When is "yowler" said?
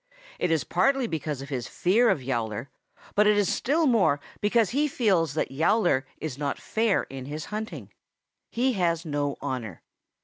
2.23-2.71, 5.51-6.07